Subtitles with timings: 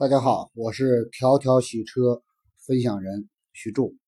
[0.00, 2.22] 大家好，我是条条洗车
[2.56, 3.98] 分享人徐柱。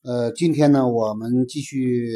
[0.00, 2.08] 呃，今天呢，我们继续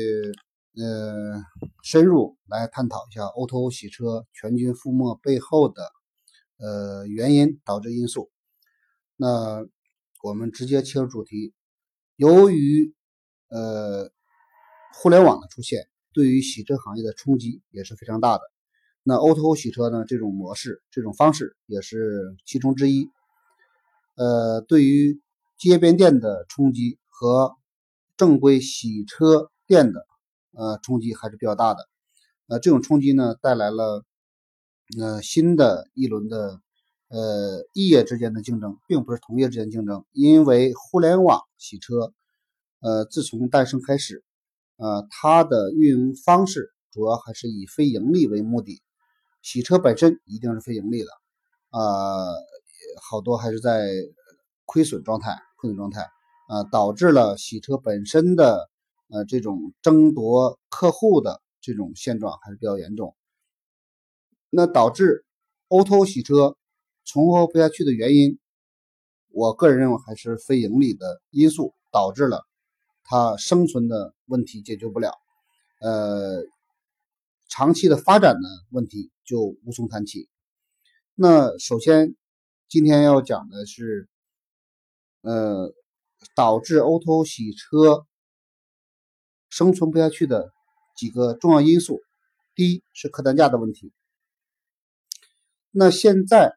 [0.75, 1.45] 呃
[1.83, 5.83] 深入来探讨一下 O2O 洗车全军覆没背后的
[6.57, 8.31] 呃原因导致因素。
[9.17, 9.67] 那
[10.23, 11.53] 我们直接切入主题，
[12.17, 12.95] 由于
[13.51, 14.11] 呃
[14.95, 18.45] 互联网的出现，对于洗车行业的冲击也是非常大的。
[19.05, 20.05] 那 O2O 洗车呢？
[20.07, 23.09] 这种模式、这种方式也是其中之一。
[24.15, 25.21] 呃，对于
[25.59, 27.57] 街边店的冲击和
[28.17, 30.07] 正规洗车店的
[30.53, 31.89] 呃冲击还是比较大的。
[32.47, 34.05] 呃，这种冲击呢，带来了
[35.01, 36.61] 呃新的一轮的
[37.09, 40.05] 呃异业之间的竞争，并不是同业之间竞争。
[40.13, 42.13] 因为互联网洗车，
[42.81, 44.23] 呃，自从诞生开始，
[44.77, 48.81] 呃，它的运营方式主要还是以非盈利为目的。
[49.43, 51.11] 洗车本身一定是非盈利的，
[51.71, 51.81] 啊，
[53.03, 53.91] 好多还是在
[54.65, 56.03] 亏损状态，亏损状态，
[56.49, 58.71] 啊，导致了洗车本身的
[59.11, 63.17] 呃这种争夺客户的这种现状还是比较严重。
[64.49, 65.25] 那导致
[65.69, 66.57] O2O 洗车
[67.05, 68.39] 存活不下去的原因，
[69.31, 72.47] 我个人认为还是非盈利的因素导致了
[73.03, 75.13] 它生存的问题解决不了，
[75.81, 76.45] 呃。
[77.55, 80.27] 长期的发展的问题就无从谈起。
[81.15, 82.17] 那首先，
[82.67, 84.09] 今天要讲的是，
[85.21, 85.75] 呃，
[86.35, 88.07] 导致 O2O 洗车
[89.51, 90.51] 生存不下去的
[90.97, 92.01] 几个重要因素。
[92.55, 93.93] 第一是客单价的问题。
[95.71, 96.57] 那现在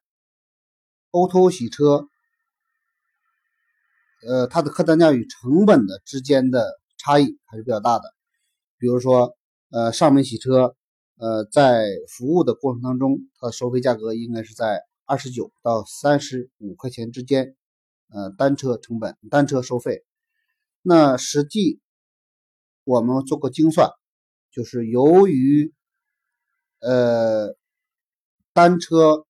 [1.12, 2.08] O2O 洗车，
[4.26, 8.06] 呃，它的客单价与成本的之间的差异还是比较大的。
[8.78, 9.36] 比如说，
[9.72, 10.74] 呃，上门洗车。
[11.18, 17.56] 呃，在服务的过程当中，它的收费价格应该是在二十九到三十五块钱之间。
[18.08, 20.06] 呃，单车成本、单车收费，
[20.84, 21.82] 那实际
[22.84, 23.90] 我们做过精算，
[24.52, 25.74] 就是由于
[26.80, 27.56] 呃
[28.54, 29.26] 单车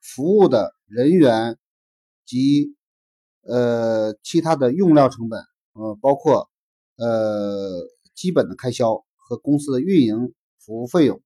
[0.00, 1.58] 服务的人员
[2.24, 2.76] 及
[3.42, 5.42] 呃其他的用料成本，
[5.72, 6.48] 呃，包括
[6.96, 7.82] 呃
[8.14, 11.20] 基本的开销和公司的运营服务费用。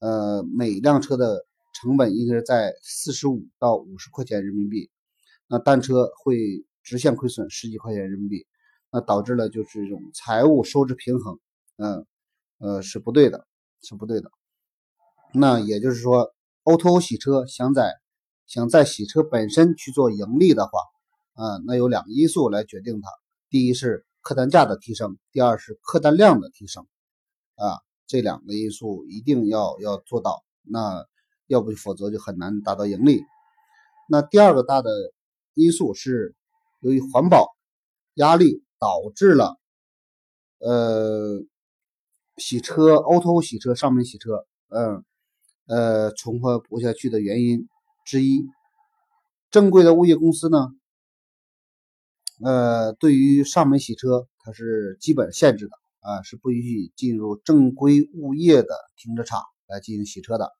[0.00, 4.90] 呃，每辆车的成本应该是在四十五到五十块钱人民币，
[5.48, 6.36] 那单车会
[6.82, 8.46] 直线亏损十几块钱人民币，
[8.90, 11.38] 那导致了就是这种财务收支平衡，
[11.76, 12.06] 嗯，
[12.58, 13.46] 呃是不对的，
[13.82, 14.30] 是不对的。
[15.32, 16.34] 那也就是说
[16.64, 17.94] ，O2O 洗车想在
[18.46, 20.78] 想在洗车本身去做盈利的话，
[21.32, 23.08] 啊，那有两个因素来决定它，
[23.48, 26.86] 第一是客单价的提升，第二是客单量的提升，
[27.56, 27.80] 啊。
[28.06, 31.06] 这两个因素一定要要做到，那
[31.46, 33.22] 要不否则就很难达到盈利。
[34.08, 34.90] 那第二个大的
[35.54, 36.34] 因素是
[36.80, 37.56] 由于环保
[38.14, 39.58] 压力导致了，
[40.58, 41.42] 呃，
[42.36, 45.04] 洗车 oto 洗车上门洗车，嗯，
[45.66, 47.68] 呃，存活不下去的原因
[48.04, 48.44] 之一。
[49.50, 50.68] 正规的物业公司呢，
[52.44, 55.83] 呃，对于上门洗车它是基本限制的。
[56.04, 60.52] 啊，是不允许进入正规物业的停车场来进行洗车的。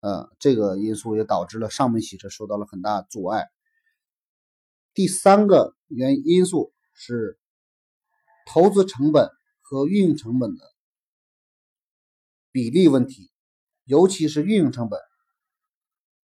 [0.00, 3.46] 呃，这个因素也导致了上门洗车受到了很大阻碍。
[4.92, 7.38] 第三个原因素是
[8.44, 10.64] 投资成本和运营成本的
[12.50, 13.30] 比例问题，
[13.84, 14.98] 尤其是运营成本。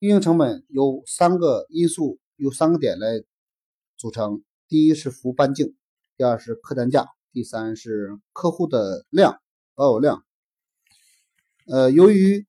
[0.01, 3.23] 运营成本由三个因素，由三个点来
[3.97, 5.77] 组成：第一是服务半径，
[6.17, 7.07] 第二是客单价。
[7.33, 9.41] 第三是客户的量
[9.75, 10.23] 保有量，
[11.67, 12.47] 呃，由于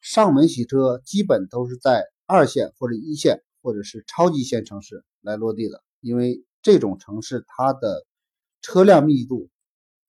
[0.00, 8.06] 上门洗车基本都是在二线或者一线或者是超级一线城市来落地的，因为这种城市它的
[8.60, 9.50] 车辆密度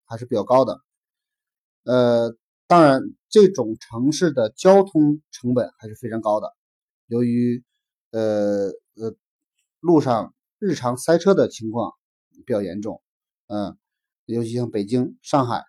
[0.06, 0.80] 还是比较高的，
[1.82, 2.38] 呃，
[2.68, 6.54] 当然这种城市的交通成本还是非常高的，
[7.08, 7.64] 由于
[8.12, 9.16] 呃呃
[9.80, 11.94] 路上日常塞车的情况
[12.46, 13.02] 比较严重，
[13.48, 13.76] 嗯。
[14.34, 15.64] 尤其像北京、上海、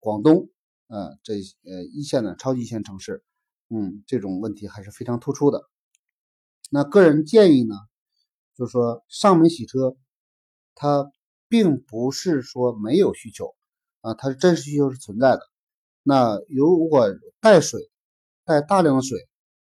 [0.00, 0.48] 广东，
[0.88, 3.22] 呃，这呃一线的超级一线城市，
[3.68, 5.68] 嗯，这种问题还是非常突出的。
[6.70, 7.74] 那个人建议呢，
[8.56, 9.96] 就是说上门洗车，
[10.74, 11.10] 它
[11.48, 13.54] 并不是说没有需求
[14.00, 15.40] 啊，它是真实需求是存在的。
[16.02, 17.08] 那如果
[17.40, 17.80] 带水、
[18.44, 19.18] 带大量的水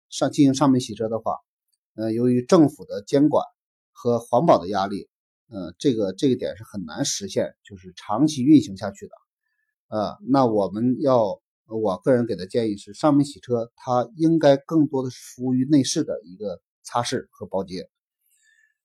[0.09, 1.37] 上进行上门洗车的话，
[1.95, 3.45] 呃，由于政府的监管
[3.91, 5.09] 和环保的压力。
[5.49, 9.13] 呃，这个这个点是很难实现，就是长期运行下去的。
[9.89, 17.89] 呃，那我们要，我个人给的建议是，上门洗车它应该更多的是服务于内饰的一个擦拭和保洁。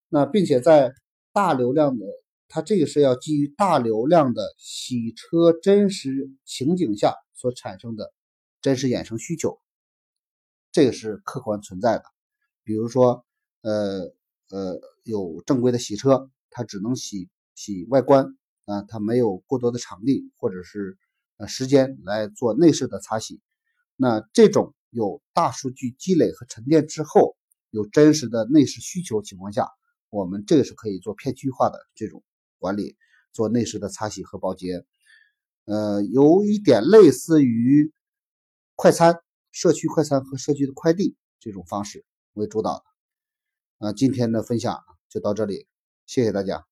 [0.08, 0.92] 那并且在
[1.32, 2.06] 大流量的，
[2.48, 8.12] 它这个是要基于大流量的洗车真实情景下所产生的
[8.60, 9.58] 真实衍生需求，
[10.72, 12.04] 这个是客观存在的。
[12.64, 13.24] 比如说，
[13.62, 14.12] 呃
[14.50, 20.98] 呃，有正规的洗车，它只能洗洗外观啊，它没有过多的场地或者是
[21.36, 23.40] 呃时间来做内饰的擦洗。
[23.94, 27.36] 那这种有大数据积累和沉淀之后，
[27.70, 29.68] 有真实的内饰需求情况下。
[30.10, 32.24] 我们这个是可以做片区化的这种
[32.58, 32.96] 管理，
[33.32, 34.84] 做内饰的擦洗和保洁，
[35.66, 37.92] 呃，有一点类似于
[38.74, 39.20] 快餐、
[39.52, 43.86] 社区快餐和社区的快递这种方式为主导的。
[43.86, 45.68] 啊，今天的分享就到这里，
[46.08, 46.67] 谢谢大家。